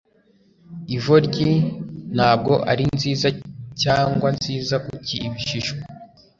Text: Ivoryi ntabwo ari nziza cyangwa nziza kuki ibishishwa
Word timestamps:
Ivoryi 0.95 1.49
ntabwo 2.15 2.53
ari 2.71 2.83
nziza 2.95 3.27
cyangwa 3.81 4.27
nziza 4.37 4.75
kuki 4.85 5.15
ibishishwa 5.27 5.81